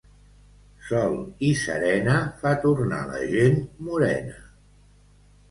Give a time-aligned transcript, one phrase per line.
[0.85, 1.17] Sol
[1.47, 3.61] i serena fa tornar la gent
[3.91, 4.43] morena.